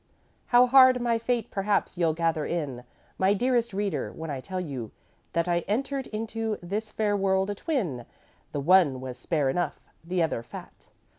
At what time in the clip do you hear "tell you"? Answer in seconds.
4.41-4.89